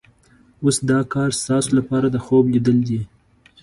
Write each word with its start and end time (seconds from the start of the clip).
اوس 0.63 0.77
دا 0.89 0.99
کار 1.13 1.29
ستاسو 1.43 1.69
لپاره 1.79 2.07
د 2.09 2.17
خوب 2.25 2.43
لیدل 2.53 2.77
دي. 2.89 3.01